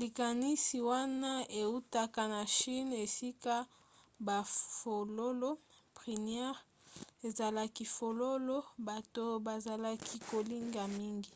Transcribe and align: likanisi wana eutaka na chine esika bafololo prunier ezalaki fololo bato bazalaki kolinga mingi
likanisi 0.00 0.76
wana 0.90 1.32
eutaka 1.60 2.22
na 2.34 2.42
chine 2.56 2.94
esika 3.06 3.54
bafololo 4.26 5.50
prunier 5.96 6.56
ezalaki 7.26 7.84
fololo 7.96 8.58
bato 8.86 9.24
bazalaki 9.46 10.16
kolinga 10.30 10.82
mingi 10.96 11.32